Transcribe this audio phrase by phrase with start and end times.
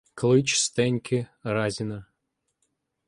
[0.15, 2.05] 'Клич Стеньки Разіна.